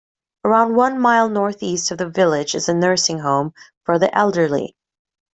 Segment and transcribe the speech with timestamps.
[0.43, 3.53] Around one mile north-east of the village is a nursing home
[3.85, 4.75] for the elderly.